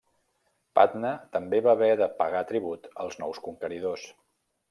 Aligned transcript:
Patna 0.77 1.11
també 1.35 1.59
va 1.67 1.75
haver 1.75 1.91
de 2.01 2.09
pagar 2.23 2.41
tribut 2.53 2.89
als 3.05 3.21
nous 3.25 3.43
conqueridors. 3.49 4.09